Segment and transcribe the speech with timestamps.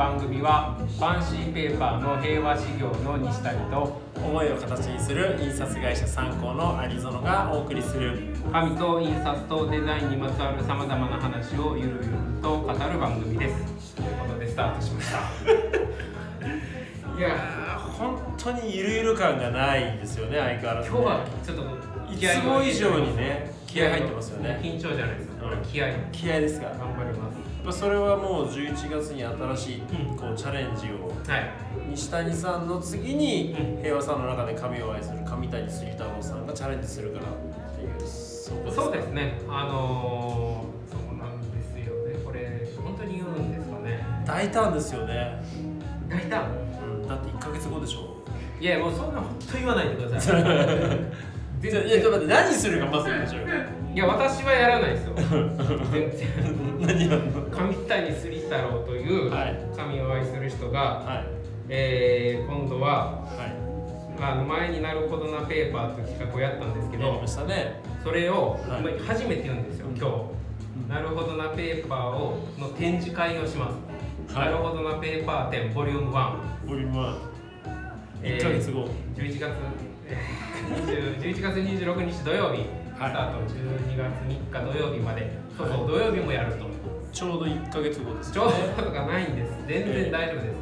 [0.00, 8.34] 番組はファンシーペーパーの平和事業の西谷と思いを形にする印刷会社参考の有園がお送りする。
[8.50, 12.08] 紙と印刷とデザインにまつわるさまざまな話をゆるゆる
[12.40, 13.94] と語る番組です。
[13.94, 15.18] ということでスタートしました。
[17.18, 21.62] いやー本当にゆるゆる感がないんですよね相変わらず、ね、今日はちょっと
[22.14, 24.58] いつも以上にね気合入ってますよね。
[24.62, 25.62] 緊張じゃないですか、うん。
[25.62, 25.92] 気合。
[26.10, 27.29] 気合ですか頑張ります
[27.64, 31.50] ぱそれはもう11月に新しいうんこうチャレンジをはい。
[31.90, 33.82] 西谷さんの次にうん。
[33.82, 37.28] 平和さんの中で神を愛する上谷杉太郎さんがチャレンジするからっ
[37.76, 39.40] ていうそうですね。
[39.48, 42.18] あのー、そうなんですよね。
[42.24, 44.04] これ本当に言うんですかね。
[44.26, 45.42] 大胆ですよね、
[46.08, 46.50] 大胆。
[46.82, 48.16] うん、だって1ヶ月後でしょ？
[48.60, 50.42] いやもうそんな本当言わないでください
[51.60, 53.38] じゃあいやちょっと待って何するかまず言いましょ。
[53.38, 53.46] うよ
[53.92, 55.14] いや私はやらないですよ。
[55.16, 55.26] 全
[56.10, 57.42] 然何やんの？
[57.50, 59.56] 上谷杉太郎というはい。
[59.76, 61.26] 神を愛する人が、はい。
[61.68, 64.22] えー今度ははい。
[64.22, 67.80] あの前になるほどなペーパーという企画をやったんですけどやりましたね。
[68.04, 68.80] それを、はい。
[68.96, 70.28] 今初めて言うんですよ今
[70.88, 73.70] 日、なるほどなペーパーをの展示会をしま
[74.28, 74.46] す、はい。
[74.46, 76.32] なるほどなペーパー展ボリューム1
[76.68, 77.14] ボリューム
[78.22, 79.42] えー1ヶ月後、11月、
[80.06, 82.60] えー、20 11月26日土曜日、
[82.98, 83.10] はい。
[83.10, 85.30] スタート12月3日土曜日まで。
[85.56, 86.66] そうそう土曜日もやると。
[87.12, 89.52] ちょうど1ヶ月後ですちょうどとかないんです。
[89.66, 90.54] 全然大丈夫です、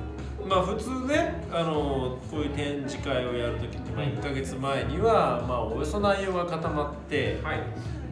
[0.49, 4.11] まあ普通ねあのこういう展示会をやるときって、まあ、うん。
[4.13, 7.61] 1ヶ月前には、まあ、およそ内容が固まってはい。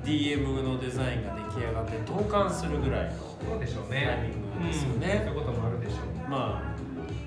[0.05, 3.13] DM のデザインが出来上がって投函するぐらいの
[3.51, 5.25] そうでしょうタイねミングですよね。
[5.27, 5.35] うん。
[5.35, 5.97] そういうこともあるでしょ
[6.27, 6.31] う。
[6.31, 6.77] まあ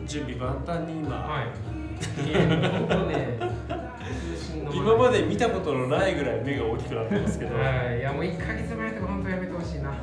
[0.06, 1.47] 準備万端に今、はい。
[2.30, 2.40] いや
[2.72, 3.38] 本当ね
[4.74, 8.00] 今まで見たことのないぐらい目が大きくなってますけど、はい。
[8.00, 9.91] いやもう1ヶ月前とか本当やめてほしいな。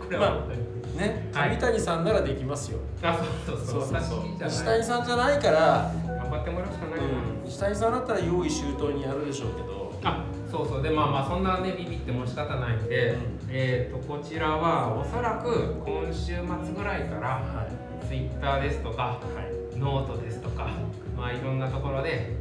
[0.00, 0.30] これは。
[0.32, 1.50] 本当に、ねはい。
[1.50, 3.80] 上谷さんならできますよ、あそうそうそう。
[3.82, 9.88] 私じゃ西ない谷さんじゃないから、頑張ってもらうしかないな、うん、西谷さんだったら用意周到にやるでしょうけど。
[10.04, 10.82] あそうそう。
[10.82, 13.18] でまあまあそんなねビビっても仕方ないんで、うん。
[13.50, 17.66] えっ、とこちらはおそらく今週末ぐらいからは
[18.02, 19.78] い、Twitter ですとかはい。
[19.78, 20.68] ノートですとか
[21.16, 22.34] まあいろんなところで、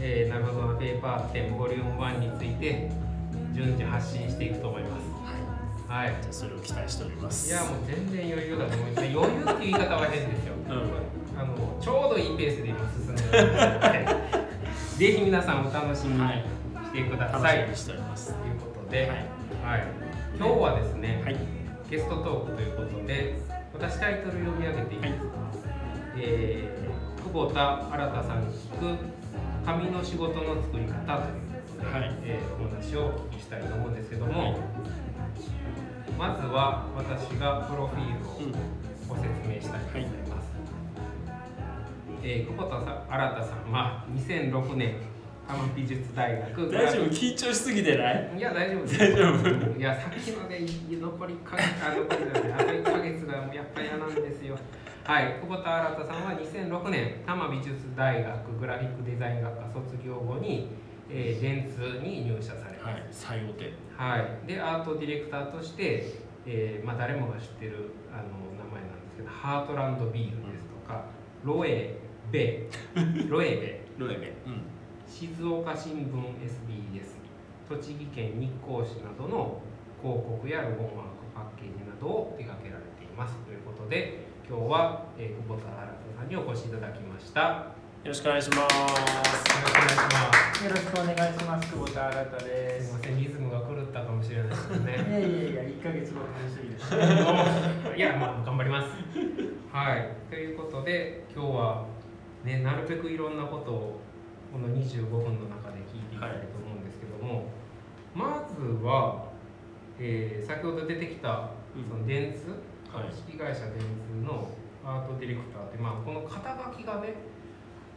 [0.00, 2.90] えー、なるほどなペーパー展ボリューム1について
[3.54, 5.04] 順次発信していくと思います。
[5.88, 6.08] はい。
[6.22, 7.48] じゃあそれを期待しております。
[7.48, 8.90] いやもう全然余裕だと思い。
[8.90, 11.40] ます余裕っていう言い方は変ですよ、うん。
[11.40, 14.06] あのちょうどいいペースで今進んでるので
[14.98, 16.44] ぜひ皆さんお楽しみにはい。
[16.84, 18.34] してくだ楽さい、しみにしております。
[18.34, 19.08] ということで、はい。
[19.78, 19.86] はい、
[20.36, 21.36] 今日はですね、はい。
[21.90, 23.38] ゲストトークということで
[23.72, 25.30] 私タイトル読み上げていいですか、
[26.16, 26.94] えー
[27.24, 28.96] 久保田新さんに聞く
[29.64, 31.40] 紙の仕事の作り方という
[31.78, 34.56] ことで、はいえーお話をお聞きしたいと思うんですけども、はい
[36.16, 38.52] まずは私がプロフィールをうん
[39.08, 40.52] ご説明したいと思います、
[42.22, 44.94] えー久保田さ新さんは2006年
[45.48, 47.10] 多摩美術大学大丈夫？
[47.10, 48.30] 緊張しすぎてない？
[48.38, 48.98] いや大丈夫です。
[48.98, 49.22] 大丈
[49.74, 49.78] 夫？
[49.78, 50.60] いやさっきので
[51.00, 54.56] 残り1ヶ月あ残りだねあと1ヶ月がやっぱり嫌なんですよ
[55.06, 60.68] はい久保田新さんは2006年多摩美術大学グラフィックデザイン学科卒業後に、
[61.10, 63.68] えー、電通に入社されまはい最後手。
[63.68, 66.08] すはい、でアートディレクターとして、
[66.46, 71.04] えーまあ、誰もが知ってるあの名前なんですけどハートランドビールですとか、
[71.44, 71.98] ロエ
[72.32, 72.70] ベ。
[73.28, 73.80] ロエベ。
[73.98, 74.32] ロエベ。
[74.46, 74.62] うん。
[75.06, 77.20] 静岡新聞 SBS
[77.68, 79.60] 栃木県日光市などの
[80.00, 83.36] 広告やロゴマークパッケージなどを手掛けられています。
[83.44, 91.72] ということで今日は、えー、久保田新さんにお越しいただきましたよよろしくお願いしますろしくお願いしますよろしくお願いします。
[91.72, 92.90] 久保田新ですす。
[92.90, 96.92] いませんリズムが狂ったかもしれないですけどいねやいやいや、1ヶ月後楽しみです。
[97.96, 98.92] いやまあ頑張ります
[99.72, 101.86] はいということで今日は
[102.44, 104.00] ねなるべくいろんなことを
[104.52, 107.46] この25分の中で聞いていきたいと思うんですけども、
[108.14, 109.24] まずは、
[109.98, 112.73] えー先ほど出てきたうんその電通、はい株
[113.10, 114.48] 式会社電通の
[114.84, 117.14] アートディレクターって、まあ、この肩書きがね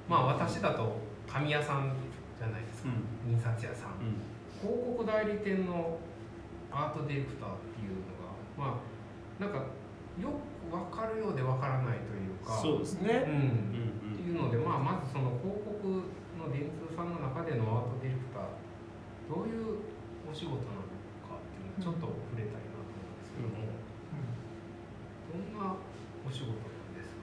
[0.07, 0.97] まあ私だと
[1.27, 1.91] 紙屋さん
[2.39, 3.99] じゃないですか、う印刷屋さん。
[3.99, 4.23] うん。
[4.61, 5.99] 広告代理店の
[6.71, 9.67] アートディレクターっていうのがまあなんか
[10.17, 12.55] よく分かるようで分からないというか。
[12.55, 13.25] そうですね。
[13.27, 14.13] うん。
[14.13, 16.07] っていうので、まあ、まずその広告
[16.39, 18.67] の電通さんの中でのアートディレクター
[19.27, 19.83] どういう
[20.23, 20.87] お仕事なの
[21.27, 23.67] かっていうのをちょっと触れたいなと思うんですけども、
[25.26, 25.73] どんな
[26.27, 27.13] お仕事なんです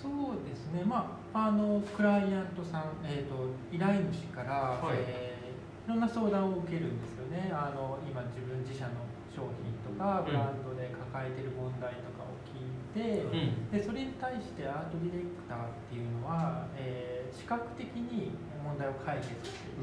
[0.00, 0.08] か？
[0.08, 4.96] そうですね、まあ、あのクライアントさん、えーと、依頼主から、はい。
[4.98, 5.40] えー
[5.86, 7.50] いろんな相談を受けるんですよね。
[7.50, 8.92] あの今自分自社の
[9.34, 13.70] 商品とかブランドで抱えてる問題とかを聞いて、ん。
[13.72, 18.30] でそれに対してアートディレクターっていうのは、えー視覚的に
[18.62, 19.82] 問題を解決してい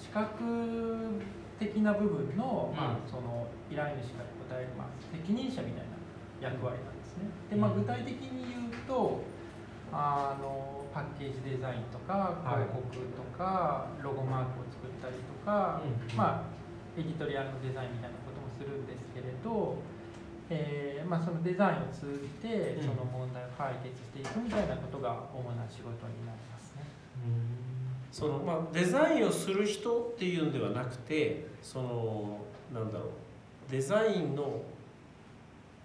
[0.00, 1.20] 視覚
[1.58, 5.96] 的な部分の,、まあうんその依頼主が答える、まあ、責任者みたいな
[6.52, 7.24] 役割なんですね。
[7.50, 7.80] でまあ、うん。
[7.80, 9.22] 具体的に言うと
[9.92, 12.68] あのパッケージデザインとかはい。
[12.70, 16.16] 広告とか、ロゴマークを作ったりとか、うん。
[16.16, 19.78] まあ、エディトリアルのデザインみたいなこともするんですけれど、
[20.50, 22.94] えーまあ、そのデザインを通じてうん。
[22.94, 26.84] その問題を解決していくみたいなことが主な仕事になりますね。
[28.14, 32.38] そのまあデザインをする人っていうんではなくてその
[32.72, 33.08] なんだろう
[33.72, 34.60] デザインの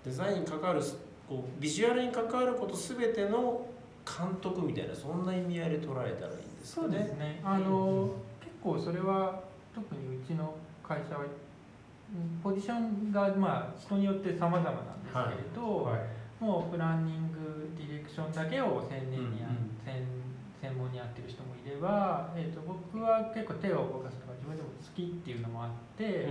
[0.06, 0.81] デザインに関わる
[1.28, 3.66] こうビジュアルに関わることすべての
[4.06, 7.00] 監督みたいなそんな意味合いで捉えたらいいんですかそうね。
[7.00, 7.42] ですね。
[7.44, 9.42] あの、結構それは
[9.74, 10.54] 特にうちの
[10.84, 16.00] 会社はうんポジションがまあ人によって様々なんですけれど、はい
[16.40, 19.96] もうプランニングディレクションだけを専念にや、うんうん専
[20.61, 26.27] 専門にやってる人もいれば、えー、と僕は結構手を動かすのが自分でも好きっていうのもあって、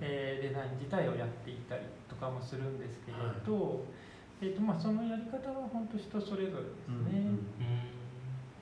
[0.00, 3.84] えーデザイン自体をやっていったりとかもするんですけれど、
[4.42, 7.38] えーとまあ、そのやり方は本当人それぞれですね。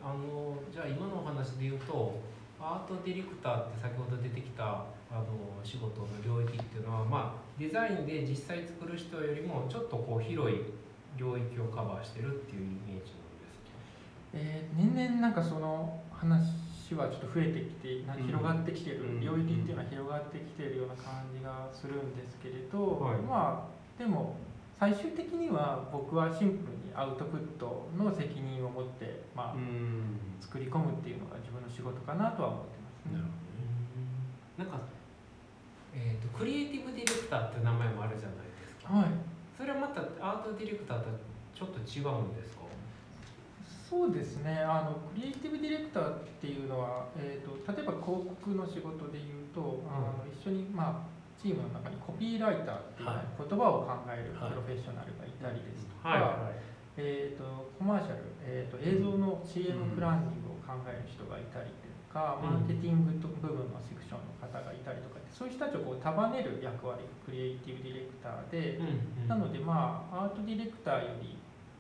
[0.02, 2.20] あのじゃあ今のお話で言うと
[2.61, 5.25] アートディレクターって先ほど出てきたあの
[5.64, 10.61] 仕事の領域っていうのは、まあ、デザインで実際作る人よりもちょっとこう広い
[11.17, 13.20] 領域をカバーしてるっていうイメージなんですか
[14.32, 23.19] えー年々なんかその話はちょっと増えてきてなうん広がってきてる、うん領域っていうのは広がってきてるような感じがするんですけれど、はい。
[23.21, 24.37] まあでも
[24.79, 30.17] 最終的には僕はシンプルにアウトプットの責任を持って、まあうん。
[30.41, 33.19] 作り込むっていうのが自分の仕事かなとは思ってますね。
[33.19, 34.69] なる。
[34.71, 34.81] なんか、
[35.94, 38.93] えーと、クリエイティブディレクターっていう名前もあるじゃないですか。
[38.94, 39.06] はい。
[39.56, 41.11] それはまたアートディレクターと
[41.55, 42.60] ちょっと違うんですか？
[43.91, 44.63] そうですね。
[44.63, 51.11] あのクリエイティブディレクターっていうのは、えー、と例えば広告の仕事で言うと、あの一緒に、まあ、
[51.43, 53.27] チームの中にコピーライターっていうはい。
[53.35, 54.55] 言葉を考えるプはい。
[54.55, 57.03] ロフェッショナルがいたりですとか、はい。
[57.03, 57.43] えー、と
[57.75, 62.63] コマーシャル、えー、と映像の CM うんプランニングを考える人がいたりとか、うん。
[62.63, 68.79] マーケティングと部分のセクションの方がいたりとかそういう人たちをこう束ねる役割がクリエイティブディレクターで、
[69.27, 71.35] なのでまあアートディレクターより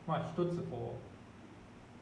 [0.06, 1.09] まあ一つこう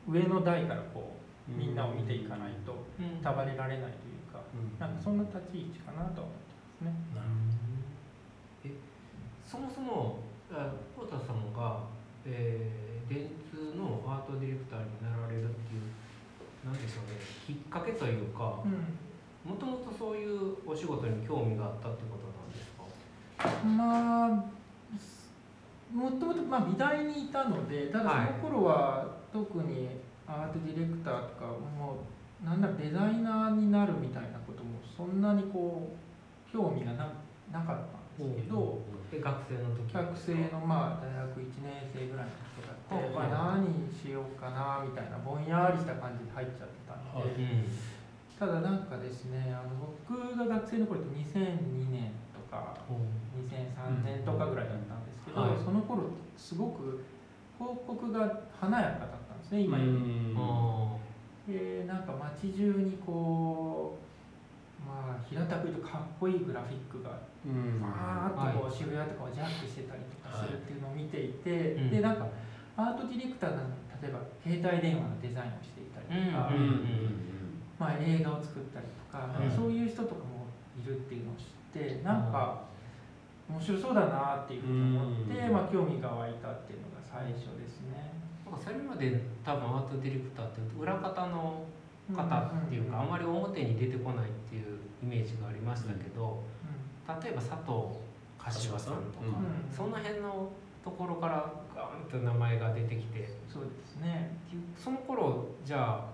[0.09, 1.15] 上の台からこ
[1.49, 3.23] うみんなを見ていかないとうん。
[3.23, 4.79] 束ねられないというか、うん。
[4.81, 6.95] なんかそんな立ち位置かなとは思ってますね。
[7.15, 7.29] なる
[8.65, 8.73] え
[9.45, 10.19] そもそも
[10.51, 11.81] あ久保田さんが、
[12.25, 15.83] えー、電通のアートディレクターになられるっていう
[16.65, 17.21] なんでしょうね。
[17.47, 18.97] きっかけというかうん。
[19.49, 23.65] もともとそういうお仕事に興味があったってことなんですか？
[23.65, 24.45] まあ
[25.95, 29.89] もともとまあ美大にいたのでただその頃は特に
[30.27, 32.05] アートディレクターとかも
[32.43, 37.09] うなんだデザイナーになるみたいなこともそんなにこう興味がな
[37.53, 37.77] なかっ
[38.19, 47.41] たんですけど、で学生の時学生のまあ大学1年生ぐらいの時だって、はいまあ、何しようかなみたいなぼんやりした感じで入っちゃってたんで、
[48.39, 52.77] ただなんかですねあの僕が学生の頃って2002年とか
[53.49, 55.51] 2003年とかぐらいだったんですけど、はい。
[55.65, 57.03] その頃すごく
[57.59, 60.35] 広告が華やかだったんですね今より。
[60.37, 60.97] あ
[61.49, 63.99] でなんか街中にこ
[64.85, 67.81] うまあ平たく言うとかっこいいグラフィックがうん。
[67.81, 71.91] バーッとこう渋谷とかをジャックしてたりとかするっていうのを見ていて、うん。
[71.91, 72.27] でなんか
[72.77, 76.87] アートディレクターなのに例えば携帯電話のデザインをしていたりとか、うん
[77.79, 79.51] まあ、映画を作ったりとか、はい。
[79.51, 80.47] そういう人とかも
[80.79, 82.69] いるっていうのを知ってなんか
[83.49, 85.53] 面白そうだなっていうふうに思って、うん。
[85.53, 88.13] まあ、興味が湧いたっていうのが最初ですね。
[88.45, 91.65] なんかそれまで多分アートディレクターって裏方の
[92.15, 96.43] 方っていうか、あまり表に出てこないっていうイメージがありましたけど、
[97.23, 98.01] 例えば佐藤
[98.39, 99.37] 柏さんとか、
[99.71, 100.51] その辺の
[100.85, 104.37] ところからガーンと名前が出てきてそうですね。
[104.77, 106.05] その頃じゃあ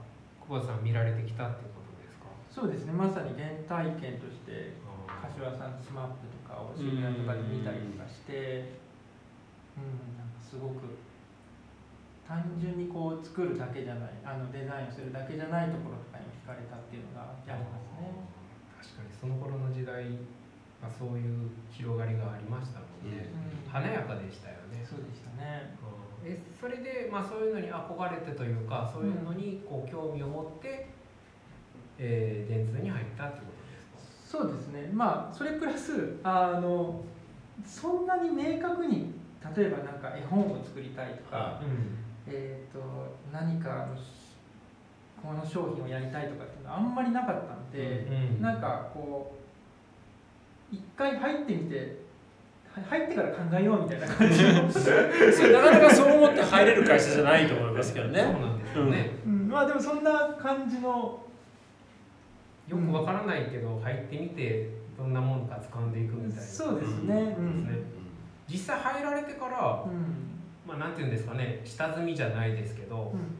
[0.47, 2.27] 久保田さん見られてきたっていうことですか？
[2.51, 2.93] そうですね。
[2.93, 4.75] まさに原体験として
[5.07, 8.75] 柏さんのスマップとかを渋谷とかで見たりとかして、
[9.79, 10.19] うん、
[10.55, 10.87] すごく
[12.23, 18.23] 単純にこう作るだけじゃないあのデザインをするだけじゃないところとかに惹かれたっていうのがありますね。
[18.79, 20.07] 確かにその頃の時代
[20.81, 25.75] はそういう広がりがありましたもんね、うん華やかでしたよねそうでしたね。
[25.83, 30.89] うんえそれで、まあ、そういうのに憧れてというかそういうのにこう興味を持って、
[31.99, 34.39] えー電通に入ったってことですか？
[34.39, 34.89] そうですね。
[34.95, 37.03] まあそれプラスあの
[37.67, 39.13] そんなに明確に
[39.57, 41.61] 例えばなんか絵本を作りたいとか、は
[42.27, 42.81] えっ、と
[43.33, 43.89] 何か
[45.23, 49.35] この商品をやりたいとかっていうのはあんまりなかったんで、うんなんかこ
[50.73, 52.05] う一回入ってみて
[52.75, 54.43] は入ってから考えようみたいな感じ
[55.53, 58.23] なかなかそう思って入れる会社じゃないと思いますけどね。
[58.23, 61.21] そうなんですよね、うん、まあでもそんな感じの
[62.67, 66.43] よくわからないけど入ってみてどんなものか掴んでいくみたいな。
[66.43, 67.37] そうですね。
[67.39, 67.67] うん。
[67.67, 67.94] ですね
[68.49, 70.31] 実際入られてからうん。
[70.67, 73.35] まあなんていうんですかね下積みじゃないですけど、うんうん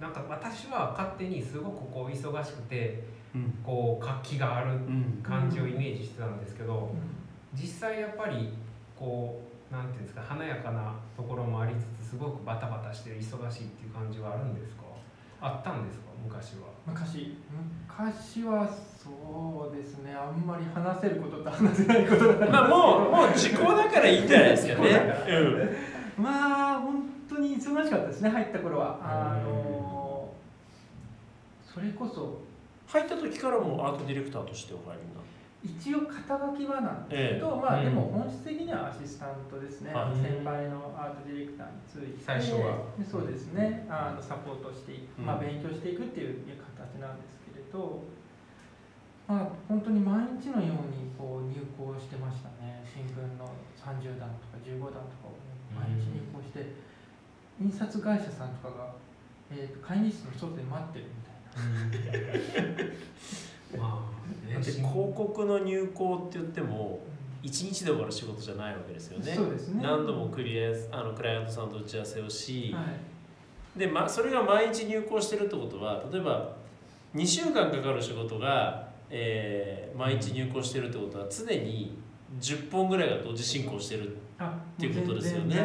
[0.00, 3.04] なんか私は勝手にすごくこう忙しくて
[3.34, 3.50] うん。
[3.64, 7.58] こう活気があるうん感じをイメージしてたんですけど、うん。
[7.58, 8.52] 実際やっぱり
[8.98, 9.40] こ
[9.70, 14.82] うなんていうんですか華やかなところもありつつすごくバタバタしてる忙しいっていう感じはあるんですか？
[15.46, 16.04] あったんですか？
[16.24, 16.68] 昔は。
[16.86, 17.36] 昔。
[17.88, 20.14] 昔はそうですね。
[20.14, 24.90] あんまり話せることと話せないことがまあもうもう時効だからいいんじゃないですかね。
[25.28, 26.22] うん。
[26.24, 28.98] まあ本当に忙しかったですね入った頃は。
[29.02, 30.32] あの
[31.72, 32.42] それこそ。
[32.86, 35.24] 入った時からもうアートディレクターとしてお入りになっ
[35.64, 42.20] 一応肩書きはなんですけど、えまあうんでも本質的にはアシスタントですね、はい先輩のアートディレクターについて。
[42.20, 42.84] 最初は。
[43.00, 43.88] でそうですね。
[43.88, 45.24] あのサポートしていく、うん。
[45.24, 46.44] まあ、勉強していくっていう
[46.76, 48.04] 形なんですけれど、
[49.26, 52.84] まあ、本当に毎日のようにこう入稿してましたね。
[52.84, 53.48] 新聞の
[53.80, 55.40] 30段とか15段とかを
[55.72, 56.76] 毎日入稿して、
[57.56, 58.92] 印刷会社さんとかが、
[59.50, 62.92] えーと会議室の外で待ってるみたいな。
[63.78, 64.04] ま
[64.46, 67.00] あねだって広告の入稿って言っても
[67.42, 69.34] 1日で終わる仕事じゃないわけですよね。
[69.34, 69.82] そうですね。
[69.82, 72.82] 何度もクリアあのクライアントさんと打ち合わせをし、は
[73.76, 73.78] い。
[73.78, 76.56] で、ま、それが毎日入稿してるってことは例えば
[77.14, 81.96] 2週間かかる仕事が、えー毎日入稿してるってことは常に
[82.40, 85.54] 10本ぐらいが同時進行してるあっていうことですよね。
[85.54, 85.62] ね。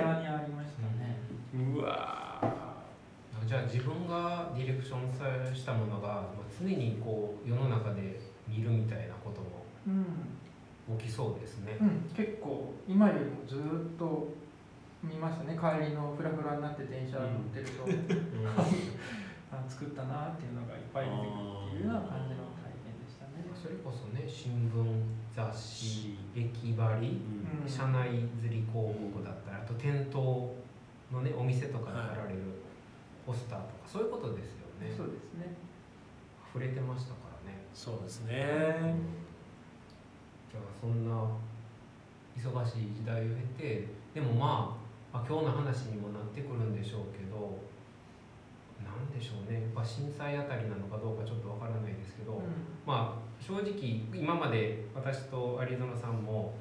[1.73, 2.28] うわ
[3.49, 11.73] じゃあ自分がディレクションさしたものがまあ常にこう世の中で見るみたいなこともうん、起きそうですね。
[11.81, 14.29] うん、結構今よりもずっと
[15.01, 15.57] 見ましたね。
[15.57, 17.89] 帰りのフラフラになって電車乗ってると、
[19.49, 23.49] あ作ったなっていうのがいっぱい出てくるっていうような感じの体験でしたね。
[23.55, 25.01] それこそね新聞
[25.33, 27.67] 雑誌駅張りーうん。
[27.67, 30.53] 社内釣り広告だったりあと店頭
[31.11, 32.68] のねお店とかで貼られる
[33.29, 34.89] ポスターとかそういうことですよね。
[34.89, 35.53] そうですね。
[36.51, 37.61] 触れてましたからね。
[37.75, 38.33] そうですね。
[40.49, 41.13] じゃあそんな
[42.33, 44.81] 忙しい時代を経てでもま
[45.13, 47.61] あ、まあ、今日の話にもなってくるんでしょうけど
[48.81, 49.61] なんでしょうね。
[49.61, 52.41] やっぱ震災あたりなのかどうかちょっとわからないですけど、
[52.81, 56.57] まあ正直今まで私と有園さんも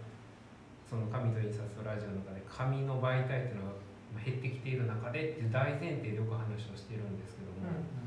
[0.85, 7.99] その紙と印刷とラジオの中で紙の媒体っていうのがまあ減ってきている中でっていう大前提でよく話をしているんですけども、うん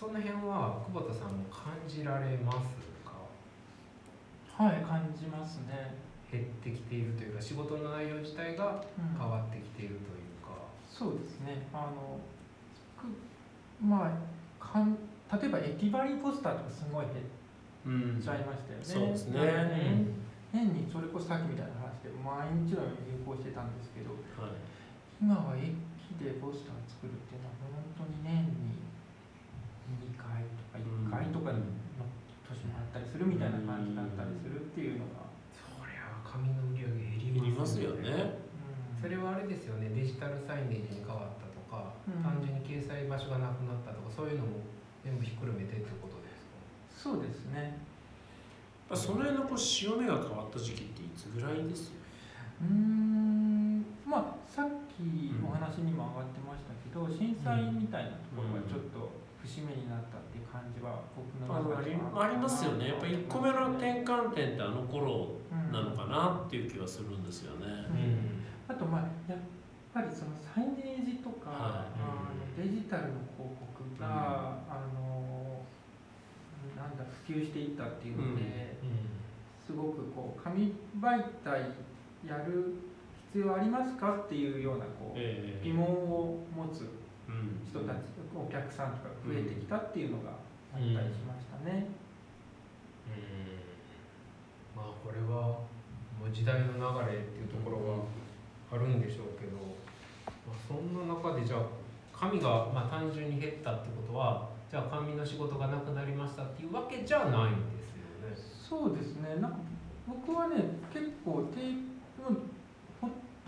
[0.00, 2.72] その辺は久保田さんも感じられます
[3.04, 3.20] か？
[4.56, 5.92] はい感じますね。
[6.32, 9.18] 減ってきているというか仕事の内容自体がうん。
[9.20, 10.56] 変わってきているというか、
[10.88, 11.68] そうですね。
[11.74, 12.16] あの
[12.96, 13.04] く
[13.84, 14.96] まあかん
[15.36, 17.18] 例えば駅張りポスターとかすごい減っ
[17.84, 18.22] うん。
[18.22, 18.84] ちゃいましたよね。
[18.84, 19.36] そうですね。
[19.36, 20.08] なんか変
[20.52, 24.56] 変にそれこそさっきみたいな話で毎日のように流行してたんですけど、はい
[25.20, 25.76] 今は駅
[26.16, 28.80] でポスター作るっていうのは本当に年に
[30.08, 31.60] 2回とか1回とかの
[32.48, 38.40] 年もあったりするみたいな感じだったりするっていうのが、そりゃ紙の売り上げ減りまますすよね。
[38.96, 39.00] うん。
[39.00, 39.92] それはあれですよね。
[39.92, 42.24] デジタルサイネージに変わったとか、うん。
[42.24, 44.64] 単純に掲載場所がなくなったとかそういうのも
[45.04, 47.12] 全部ひっくるめてってことですか？
[47.12, 47.76] そうですね。
[48.88, 51.92] まあその辺のこう潮目が変わった時期っていつぐらいです？
[52.62, 53.59] うーん
[54.10, 59.06] まあさっきお話にも上がってましたけど、震災みたいなところがちょっと
[59.46, 62.66] 節目になったっていう感じは僕の中ではあります。
[62.66, 62.88] よね。
[62.88, 67.70] やっぱ1個目の転換点ってあの頃うんなのかなっていう気はするんですよね。
[67.86, 68.42] うん。
[68.66, 69.38] あとまあやっ
[69.94, 71.94] ぱりそのサイネージとか、はい。
[71.94, 75.62] あのデジタルの広告が、あの
[76.74, 78.74] なんだ普及していったっていうので、
[79.64, 81.62] すごくこう紙媒体
[82.26, 82.74] やる
[83.32, 86.82] 必要ありますかっていうようなこうええ疑問を持つ
[87.28, 87.62] うん。
[87.64, 87.98] 人たち
[88.34, 90.30] お客さんとか増えてきたっていうのが
[90.74, 91.86] あったりしましたね。
[93.06, 94.82] うん。
[94.82, 95.62] まあこれは
[96.18, 97.78] もう時代の流れっていうところ
[98.70, 99.56] があるんでしょうけど、
[100.46, 101.62] まあ、そんな中でじゃあ
[102.12, 108.90] 紙がまあ単純に減ったってことはじゃあ紙の仕事がなくなりましたっていうわけじゃないんですよね。
[108.90, 109.40] そうですね。
[109.40, 109.58] なんか
[110.06, 110.56] 僕はね
[110.92, 111.72] 結構て
[112.18, 112.34] もうほ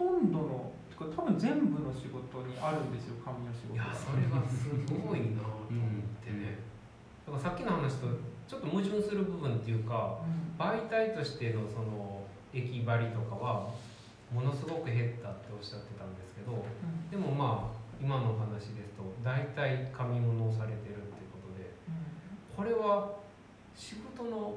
[0.02, 6.62] とんどの多分全部の仕事にあるんですよ紙の仕事いやそれがすごいなと思ってね。
[7.26, 8.06] だからさっきの話と
[8.46, 10.54] ちょっと矛盾する部分っていうかうん。
[10.58, 12.22] 媒体としてのその
[12.54, 13.70] 駅張りとかは
[14.30, 17.10] ものすごく減ったっておっしゃってたんですけどうん。
[17.10, 21.70] でもまあ今のお話ですと大体紙物をされてるってことで
[22.54, 23.18] これは
[23.74, 24.54] 仕事の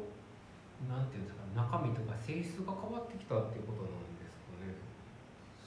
[0.85, 4.14] なんていうんですか中身とか性質が変わってきたっていうことなんで。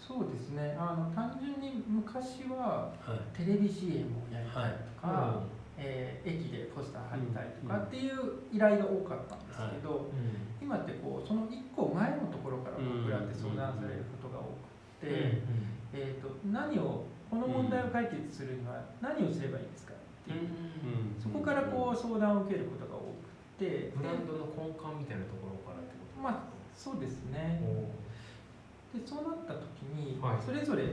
[0.09, 0.73] そうですね。
[0.81, 3.37] あの単純に昔ははい。
[3.37, 5.43] テレビ CM をやりたいとか、は
[5.77, 10.65] えー駅でポスター貼りたいとかっていう依頼が多かったんですけど、うん。
[10.65, 14.57] 今ってこうその1個前のところから僕らって相談されることが多
[14.97, 15.45] くて、
[15.93, 20.49] えー、と何をこの問題を解決するには何をすればいいですかっていう、
[21.21, 27.61] そこからこう相談を受けることが多くて、ブランドの根幹みたいなところからってことまあそうですね。
[27.61, 28.08] お
[28.95, 30.41] でそうなった時に、はい。
[30.41, 30.85] それぞれ、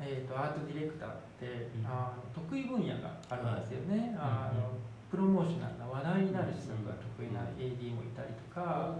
[0.00, 1.86] えー、とアートディレクターって、うん。
[1.86, 4.58] あの得意分野があるんですよね、あうん。
[4.58, 4.74] の
[5.10, 8.98] プロモーショナルな話題になる施策が得意な AD もいたりとか、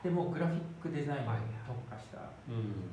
[0.00, 2.88] でもうグラフィックデザインに特化したうん。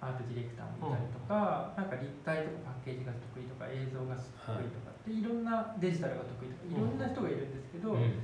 [0.00, 8.16] アートディレクターもいたりとか、なんか立体とかパッケージが得意とか映像が得意とかって、い、ろんなデジタルが得意とかいろんな人がいるんですけど、うん。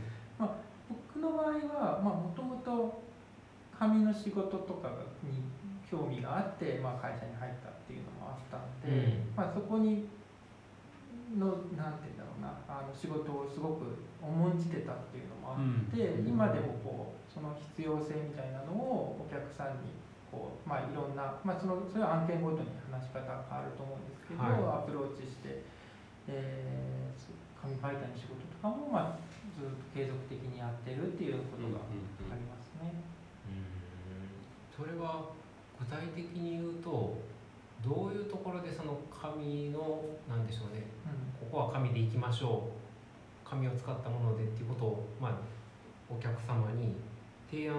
[0.88, 3.02] 僕の場合はもともと
[3.78, 4.90] 紙の仕事とか
[5.22, 5.44] に
[5.90, 9.36] 興味があって、まあ、会社に入ったっていうのもあったんで、うん。
[9.36, 10.08] まあ、そこに
[11.36, 16.28] のなんて言うんだろうなあの仕事をすごく重んじてたっていうのもあって、うん。
[16.28, 19.92] 今でもこうその必要性みたいなのをお客さんに
[20.32, 25.62] こう、まあ、いろんな、まあ、そのそれは案件ごとに話し方が変わると思うんですけど、はアプローチして、
[26.26, 26.96] えー
[27.66, 29.26] 紙媒体の仕事とかも、まあ、
[29.58, 32.94] ずっと継続的にやってるっていうことがありますね。
[34.76, 35.30] それは
[35.80, 37.16] 具体的に言うと
[37.82, 40.84] どういうところでその紙のなんでしょうね
[41.40, 41.48] うん。
[41.48, 45.32] ここは紙でいきましょう紙を使ったものでっていうことを、まあ、
[46.10, 46.96] お客様に
[47.50, 47.76] 提案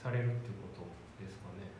[0.00, 1.70] されるっていうことですかね。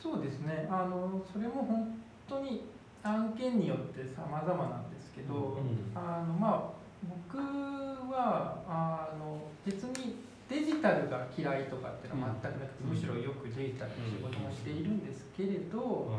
[0.00, 0.68] そうですね。
[0.70, 2.64] あのそれも本当に
[3.02, 5.58] 案件によって様々なんですけど、
[5.94, 12.90] あのまあ僕はあの別にデジタルが嫌いとかっていうのは全くなくて、うん。
[12.90, 16.14] むしろよくデジタルの仕事もしているんですけれど、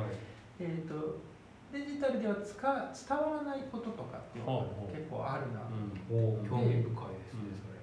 [0.59, 1.19] えー、と
[1.71, 5.63] デジタルでは使伝わらないこととかっていうのが結構あるな、
[6.11, 7.79] お興味深いですね、それ。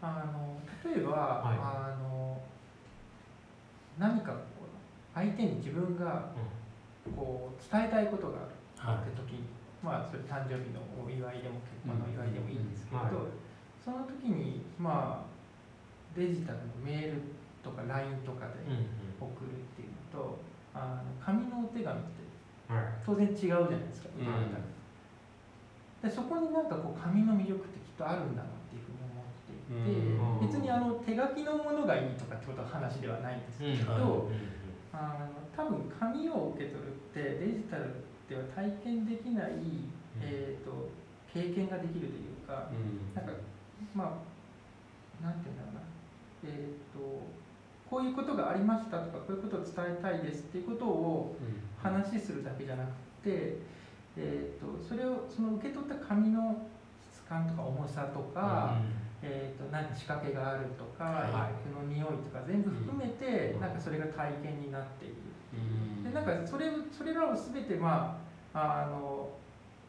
[0.00, 1.58] あの例えば、はい。
[1.60, 2.40] あの
[3.98, 4.72] 何かこう
[5.14, 6.32] 相手に自分が
[7.16, 9.44] こう伝えたいことがあるって時に、
[9.82, 13.12] まあそれ誕生日のお祝いでも結婚のお祝いでもいいんですけど、はい。
[13.82, 15.35] その時にまあ
[16.16, 17.20] デジタルのメール
[17.62, 18.64] とか LINE とかで
[19.20, 20.38] 送るっていうのと、
[20.74, 22.26] あの紙のお手紙って
[22.68, 22.84] はい。
[23.04, 24.64] 当然違うじゃないですか今だったら、
[26.02, 30.50] でそこになんかこう紙の魅力ってきっとあるんだなっていうふうに思っていて、うん。
[30.50, 34.30] 別にあの手書きのものがいいとかってことは話ではないんですけど、
[34.92, 39.52] あの多分紙を受け取るってデジタルでは体験できない、
[40.20, 40.90] えー、と
[41.32, 42.68] 経験ができるというか、
[43.14, 43.32] なんか
[43.94, 44.18] ま
[45.22, 45.80] あなんていうんだろうな
[46.44, 47.22] えっ、と
[47.88, 51.36] こういうことがありましたとかこういうことを伝えたいですっていうことを
[51.82, 52.88] 話するだけじゃなく
[53.22, 53.58] て、
[54.16, 56.66] えー、とそれをその受け取った紙の
[57.12, 58.74] 質感とか重さとか、
[59.22, 61.54] えー、と何か仕掛けがあるとか、はい。
[61.70, 63.60] 服の匂いとか全部含めて、うん。
[63.60, 65.14] なんかそれが体験になっている。
[66.04, 68.18] でなんかそれそれらを全てま
[68.52, 69.30] ああの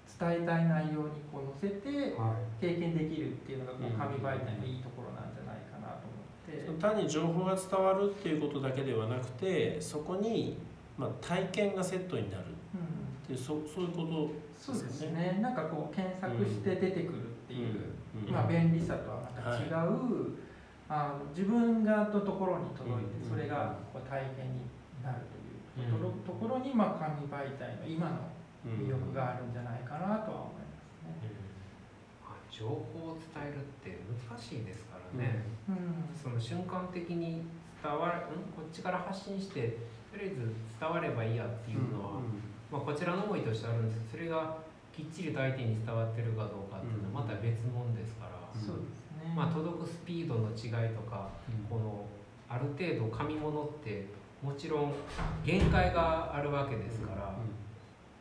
[0.07, 2.61] 伝えたい内容にこう載せてはい。
[2.61, 5.11] 経験できるっていうのがこううん紙媒体のいいところ
[6.79, 10.57] 単に情報が伝わるっていうことだけではなくてそこに、
[10.97, 12.43] まあ、体験がセットになる。
[12.73, 12.83] うん、っ
[13.27, 15.39] ていうそそういうことそうですね。
[15.41, 17.93] なんかこう検索して出てくるっていう、
[18.27, 20.35] うんまあ、便利さとはまた違う、
[20.89, 24.63] あの自分がのところに届いてうんそれがこう体験に
[25.03, 25.19] なる
[25.75, 28.15] というところ,、ところに、まあ、紙媒体の今の
[28.65, 31.31] 魅力があるんじゃないかなとは思いますね。
[32.23, 36.11] まあ情報を伝えるって難しいですからね、うん。
[36.11, 37.47] その瞬間的に
[37.81, 38.11] 伝わん？
[38.55, 39.77] こっちから発信して
[40.11, 42.19] とりあえず伝わればいいやっていうのは、
[42.71, 44.57] まあ、こちらの思いとしてあるんですけどそれが
[44.95, 49.31] きっちりと相手に伝わってるかどうかっていうのはまた別物ですから、そうですね。
[49.35, 51.29] まあ、届くスピードの違いとか
[51.69, 52.05] この
[52.49, 54.07] ある程度紙物って
[54.41, 54.93] もちろん
[55.45, 57.35] 限界があるわけですから、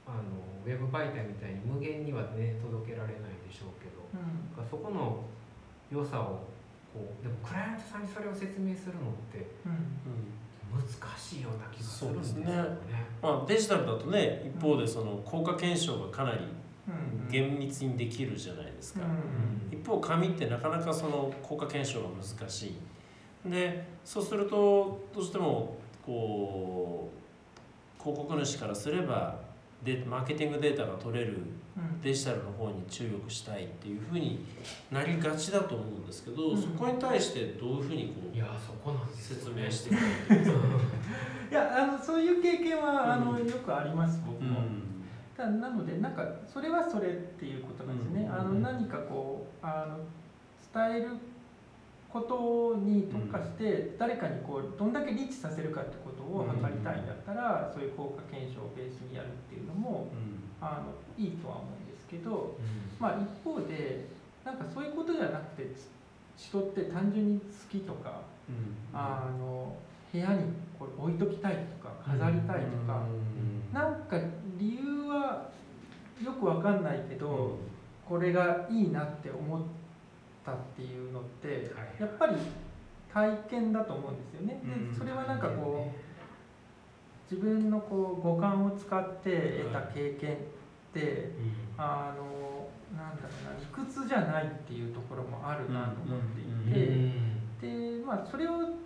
[0.07, 0.23] あの
[0.67, 4.69] ウェブ媒体みたいに無限にはね届けられないでしょうけど、うん。
[4.69, 5.25] そこの
[5.91, 6.41] 良さを
[6.97, 10.01] こうでもクライアントさんにそれを説明するのってうん
[10.73, 10.83] 難
[11.19, 12.55] しいような気がするんですよね。
[13.21, 16.39] まあ、デジタルだとね一方でその効果検証がかなり
[16.89, 19.79] うん厳密にできるじゃないですか、うん。
[19.79, 22.67] 一方紙ってなかなかその効果検証が難し
[23.47, 23.51] い。
[23.51, 27.11] でそうするとどうしてもこ
[27.99, 29.46] う広告主からすれば
[29.83, 31.39] でマーケティングデータが取れる
[31.77, 32.01] うん。
[32.01, 34.45] デジタルの方に注力したいっていうふうに
[34.91, 36.63] なりがちだと思うんですけど、うん。
[36.63, 40.53] そこに対してどういうふうにこいやそこなんです説明してくれる
[41.51, 44.83] いやあのそういう経験は、あのうんよくあります僕も、うん。
[45.37, 48.33] ただなのでなんかそれはそれっていうことなんですね、うん。
[48.33, 49.99] あの何かこうあの
[50.73, 51.11] 伝える
[52.17, 60.09] ことに特化して誰かにこうどんだけリーチさせるかってことを測りたいんだったら、そういう効果検証をベースにやるっていうのも
[60.61, 62.57] あのいいとは思うんですけど、
[62.99, 64.07] まあ、一方で
[64.45, 65.71] なんかそういうことじゃなくて
[66.39, 68.23] 人って単純に好きとか
[68.95, 69.77] あの
[70.13, 70.45] 部屋に
[70.79, 73.03] これ置いときたいとか飾りたいとか、
[73.73, 74.17] なんか
[74.59, 75.51] 理由は
[76.25, 77.59] よくわかんないけど、
[78.09, 79.63] これがいいなって思っ
[80.47, 82.37] たっていうのってはいやっぱり
[83.13, 84.61] 体験だと思うんですよね。
[84.65, 90.37] うんでそれはなんかこう自分のこう五感を使って得た経験っ
[90.95, 91.33] て
[91.77, 97.37] あのなんだろうな理屈じゃないっていうところもあるなと思っていて。
[97.61, 98.77] でまあそれを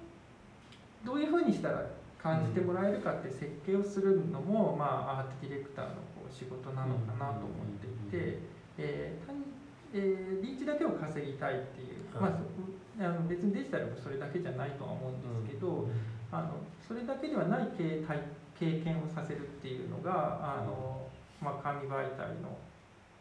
[1.04, 1.84] どういうふうにしたら
[2.22, 8.38] 感じてもらえるかって設計をするのも、まあ、アートディレクターのこう仕事なのかなと思っていて、
[8.78, 9.49] えー単に
[9.92, 12.30] えーリーチだけを稼ぎたいっていう、はい。
[12.32, 15.88] まあ、そあの別にデジタルもそれだけじゃないとは思うんですけど、
[16.30, 16.50] あの
[16.86, 18.20] それだけではない経体
[18.58, 21.00] 経験をさせるっていうのがあの、
[21.40, 22.56] まあ、紙媒体の、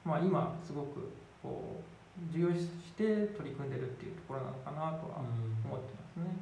[0.03, 1.09] まあ、今すごく
[1.41, 5.23] こう重要視して取り組んでるっていうところなのかなとは
[5.65, 6.35] 思ってますね。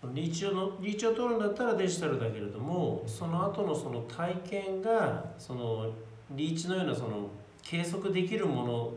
[0.00, 5.90] そのリーチをのリーチを取るんだったらデジタルだけれどもその後のその体験がその
[6.30, 7.28] リーチのようなその
[7.62, 8.92] 計測できるもの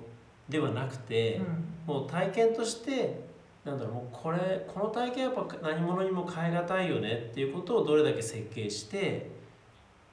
[0.50, 1.42] ではなくて、
[1.86, 3.26] もう体験として
[3.66, 9.32] なんだろうもうこれこの体験やっぱ何者にも変え難いよねっていうことをどれだけ設計して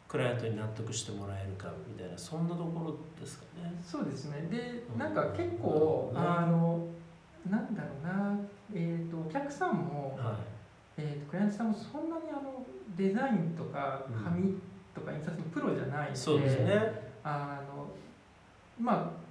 [0.08, 3.74] クライアントに納得してもらえるかみたいなそんなところですかね。
[3.82, 4.46] そうですね。
[4.50, 4.98] でうん。
[4.98, 6.26] なんか結構、なるほどね。
[6.38, 6.86] あの
[7.50, 8.38] なんだろうな、
[8.74, 10.38] えー、とお客さんも、は
[10.96, 12.64] えー、とクライアントさんもそんなにあの
[12.94, 14.24] デザインとかうん。
[14.24, 14.54] 紙
[14.94, 17.12] とか印刷のプロじゃないので、い、そうですね。
[17.24, 17.88] あの
[18.78, 19.21] まあ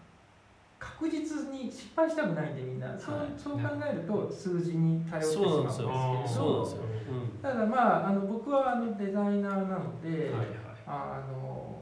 [0.81, 3.27] 確実に失敗したくないんでみんな、そうはい。
[3.37, 6.25] そう考えると数字に頼ってしまうんですけれど。
[6.27, 7.41] そう。
[7.41, 10.47] ただまああの僕はあのデザイナーなので、はい
[10.87, 11.81] あの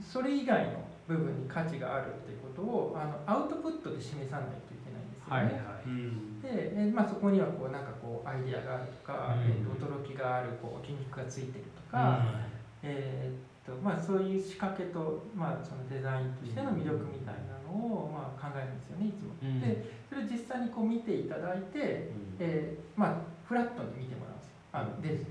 [0.00, 5.36] それ以外の部分に価値があるっていうことをあのアウトプットで示さないといけないんですよね。
[5.36, 5.84] はいはい。
[5.84, 6.40] うん。
[6.40, 9.50] で、えまあ、そこにはこうなんかこうアイデアがあるとか、うん。
[9.50, 12.22] えーと驚きがあるこう筋肉がついてるとか、
[12.82, 19.30] えーっとまあ、そういう仕掛けと、まあ、そのデザインとしての魅力みたいなのを、まあ、考えるんですよねいつも。
[19.40, 24.56] うんでそれを実際にこう見ていただいて、えーまあ、フラットに見てもらうんですよ。
[24.72, 25.22] あので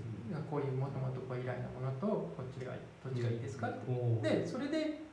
[0.50, 2.72] こういうもともとご依頼のものとこっちが
[3.04, 3.68] どっちがいいですか？
[3.68, 4.30] って。
[4.30, 5.04] でそれで、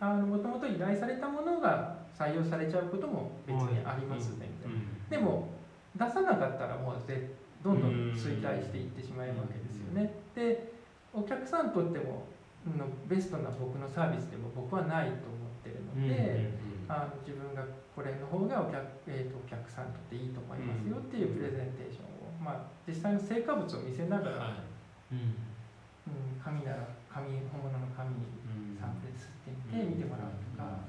[0.00, 4.70] もともと依頼されたものが採用されちゃうことも別にあります全然。
[5.10, 5.48] でも
[5.94, 7.30] 出さなかったらもうぜ
[7.62, 10.12] どんどん衰退していってしまうわけですよね。
[10.34, 10.72] で
[11.18, 12.26] お客さんにとっても
[12.66, 16.52] のベストな僕のサービスでも僕はないと思ってるので、
[16.88, 17.62] あの自分が
[17.94, 24.62] これの方がお客,、えー、とお客さんにとっていいと思いますよっていうプレゼンテーションを、まあ、実際の成果物を見せながら、
[25.10, 25.34] うん。
[26.08, 30.88] うん、紙なら紙本物の紙にサンプルで吸ってみて見てもらうとか、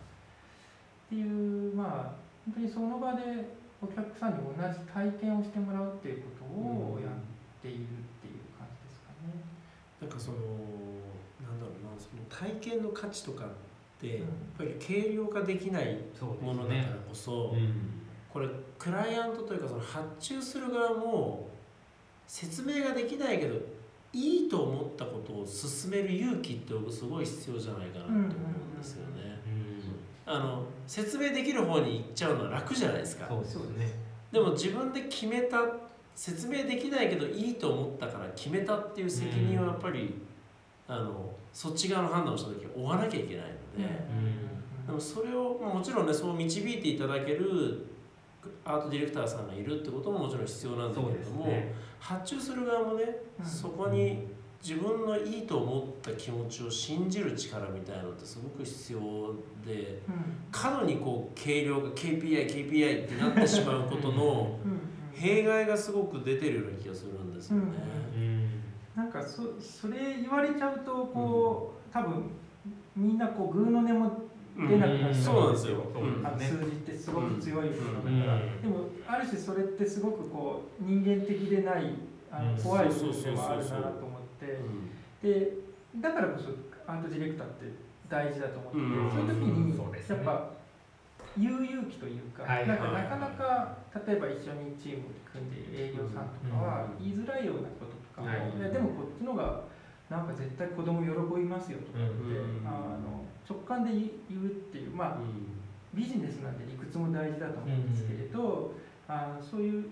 [1.07, 7.11] っていうまあ本当にその場でお客さんに同じ体験をしてもらうっていうことをやっ
[7.61, 9.43] ているっていう感じですかね。
[9.99, 10.37] なんかその
[11.41, 13.47] なんだろうなその体験の価値とかっ
[13.99, 14.21] て、うん。
[14.21, 15.97] やっぱり軽量化できない
[16.41, 17.55] ものだからこそ、
[18.31, 21.49] これクライアントというかその発注する側も
[22.27, 23.55] 説明ができないけど
[24.13, 28.29] いいと思ったことを進める勇気って僕すごい必要じゃないかなと思うん
[28.77, 29.39] ですよね。
[30.25, 33.27] あの説明できる方に行っちゃうのは楽じゃないですか。
[33.27, 33.91] そうですね。
[34.31, 35.57] でも自分で決めた
[36.19, 40.15] 説明できないけどいいと思ったから決めたっていう責任はやっぱり、
[40.85, 43.45] あのそっち側の判断をした時追わなきゃいけない
[43.77, 43.89] ので、
[44.85, 47.85] でもそれをまあもちろんねそう導いていただける
[48.65, 51.73] アートディレクターさんがいるってことももちろん必要なんだけれども、ね。
[52.01, 53.05] 発注する側もね、
[53.39, 53.45] うん。
[53.45, 54.27] そこに
[54.61, 58.99] 自分のいいと思った気持ちを信じる力みたいなのってすごく必要
[59.65, 60.15] でうん。
[60.51, 64.71] 過度にこう計量が KPIKPI KPI ってなってしまうことのうん。
[64.71, 64.79] うん
[65.19, 67.63] 弊害がすごく出てるような気がするんですよね。
[68.15, 68.49] うん。
[68.95, 72.23] なんかそそれ言われちゃうとこう、多分
[72.95, 75.83] みんなこうグーの音も出なくなっちうなんですよ。
[75.93, 78.61] うんあの数字ってすごく強いものだから、うん。
[78.61, 81.93] でもある種それってすごくこう人間的でない
[82.31, 82.57] あのうん。
[82.57, 84.59] 怖い部分でもあるなと思って。
[85.21, 85.51] で
[85.97, 86.49] だからこそ
[86.87, 87.65] アートディレクターって
[88.07, 89.11] 大事だと思ってて、うん。
[89.11, 90.15] そういう時にそうですね。
[90.17, 90.58] やっぱ
[91.39, 93.03] 言う勇気というか、はいなんかはい。
[93.03, 98.71] なかなか例えば一緒にチーム組んでいる営業さんとかはうん言いづらいようなこととかも、はい。
[98.71, 99.63] でもこっちのが
[100.09, 103.89] なんか絶対子供喜びますよとかって、うんあの直感で
[104.29, 105.17] 言うっていうまあ
[105.93, 108.75] ビジネスなんで理屈も大事だと思うんですけれど、
[109.07, 109.89] あのそういう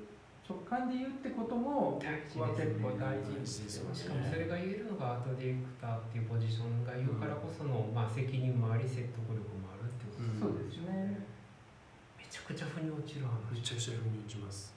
[0.47, 2.05] 直感で言うってことも僕
[2.41, 11.19] は結構大事にしてますしかもそれが言えるのがアートディレクターっていうポジションが言うからこその、まあ、責任もあり説得力もあるってことですそうですね。
[12.49, 13.59] めちゃくちゃ腑に落ちる話。
[13.59, 14.73] めちゃくちゃ腑に落ちます。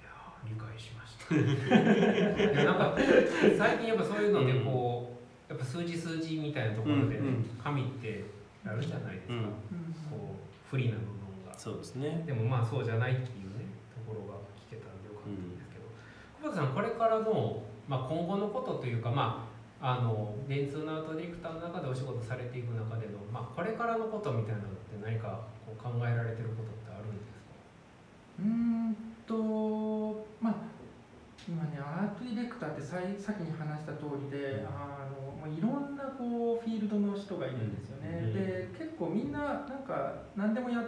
[0.00, 1.32] いやー理解しました。
[2.64, 2.96] なんか
[3.56, 5.16] 最近やっぱそういうのでこ
[5.48, 7.44] う、やっぱ数字数字みたいなところで、うんうん。
[7.62, 8.24] 神って
[8.66, 9.42] あるじゃないですか、うん。
[10.10, 11.08] こう不利な部分
[11.48, 11.58] が。
[11.58, 12.24] そうですね。
[12.26, 15.84] でもまあそうじゃないっていうねところが聞けたんでよかったんですけど、
[16.42, 19.51] 久保田さんこれからの、まあ、今後のことというかまあ
[19.84, 25.40] あの電通のアートディレクターの中でお仕事されていく中での、まあ、これからのことみたいなのって何か？
[25.66, 27.42] こう考えられてることってあるんですか？
[28.38, 30.54] うーんとまあ
[31.48, 38.32] 今ねアートディレクターってさい先に話した通りで、あのもういろんなこうフィールドの人がいるんですよね、うん。
[38.32, 40.78] で結構みんななんか何でもや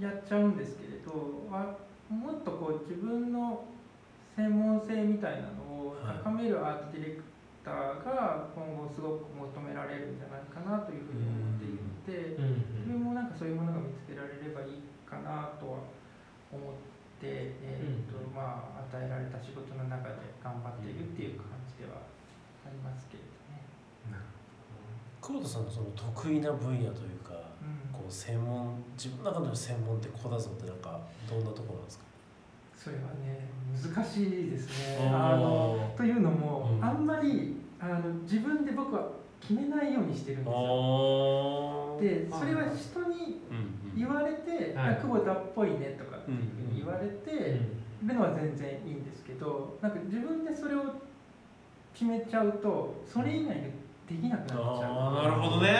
[0.00, 1.76] やっちゃうんですけれどあ
[2.08, 3.64] もっとこう自分の
[4.34, 7.22] 専門性みたいなのを高めるアートディレク
[7.64, 12.40] ターが今後すごく求められるんじゃないかなというふうに思っていて、
[12.80, 15.84] 自分もなんかそういうものが見つけられればいいかなとは
[16.50, 16.72] 思っ
[17.20, 18.34] て、えーとうん。
[18.34, 22.00] まあ、与えられた仕事の中で頑張っているっていう感じでは
[22.64, 23.62] ありますけれどね。
[25.20, 27.92] 久保田さんのその得意な分野というか、うん。
[27.92, 32.04] こう専門自分の中での専門ってここだぞってなんかどんなところなんですか？
[32.82, 35.10] それはね難しいですね。
[35.12, 36.84] あのというのも、うん。
[36.84, 39.08] あんまりあの自分で僕は
[39.40, 41.98] 決めないようにしてるんですよ。
[42.00, 47.80] でそれは人にうん言われて「は久保田っぽいね」とかっていうふうに言われて。
[48.02, 50.84] るのは全然いいんですけどなんか自分でそれを
[51.92, 53.72] 決めちゃうとそれ以外で
[54.08, 55.68] できなくなっちゃうなるほどね。
[55.68, 55.76] で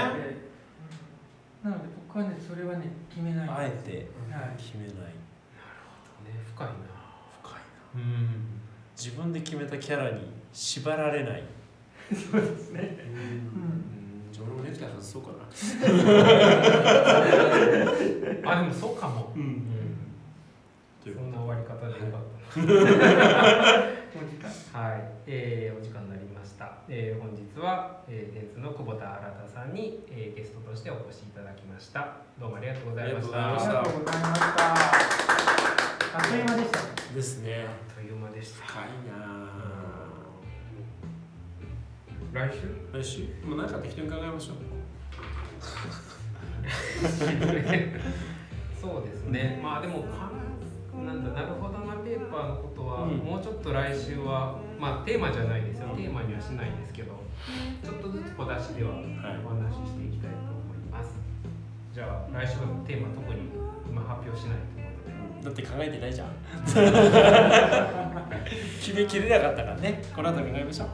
[1.65, 4.09] なので僕はねそれはね決めないんあえて。
[4.31, 4.57] はい。
[4.57, 4.95] 決めない。
[4.95, 5.20] ね
[6.55, 6.75] 深いな。
[7.43, 7.59] 深いな。
[7.95, 8.01] うん。
[8.97, 11.43] 自分で決めたキャラに縛られない。
[12.11, 12.99] そうですね。
[13.07, 14.31] うん。
[14.33, 15.39] じゃあ俺もネクタイ外そうかな。
[18.53, 19.43] あでもそうかも、うん。
[19.43, 19.63] うん。
[21.03, 22.27] というそんな終わり方でよかった。
[24.11, 32.17] お時間はい、えーお時間になりました、えー本日は、えー、電通の久保田新さんに、えーゲストとしてお越しいただきました。
[32.39, 33.53] どうもありがとうございました。
[33.53, 34.41] ありがとうございまし
[35.85, 36.85] たあっという間でしたね。
[37.15, 37.67] ですね。
[37.69, 38.67] あっという間でした。
[38.67, 39.49] 深いな
[42.33, 42.59] 来週？
[42.93, 42.97] あ。
[42.99, 43.21] 来週。
[43.47, 44.57] もうなんか適当に考えましょう。
[48.81, 49.61] そうですね。
[49.63, 50.33] まあでもか
[50.97, 53.19] なんだなるほどなペーパーのことは、うん。
[53.19, 55.89] もうちょっと来週はまあテーマじゃないですよ。
[55.95, 57.15] テーマにはしないんですけど
[57.85, 61.15] ちょっとずつ小出しではお話ししていきたいと思います、
[61.95, 63.41] じゃあ来週のテーマ特に
[63.89, 64.80] 今発表しないと
[65.43, 66.29] だって考えてないじゃん。
[68.81, 70.03] 決めきれなかったからね。
[70.15, 70.89] この後考えましょう。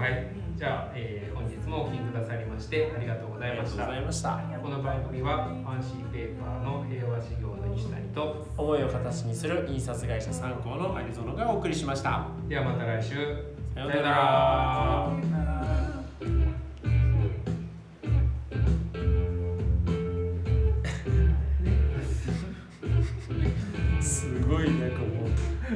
[0.00, 3.86] はい、じゃあ、えー本日もお聞きくださりましてありがとうございました。
[3.86, 4.40] ありがとうございました。
[4.62, 12.28] この番組はファンシーペーパーの平和事業の西谷と、思いを形にする印刷会社参考の有園がお送りしました。
[12.48, 13.14] ではまた来週。
[13.74, 15.53] さようなさようならら。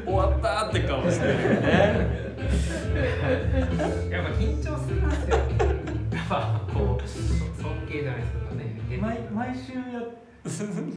[0.04, 2.28] 終わったって顔してるよね。
[4.10, 5.36] やっぱ緊張するんですよ。
[6.12, 8.76] やっぱこう尊敬じゃないですけどね。
[9.00, 9.82] 毎毎週や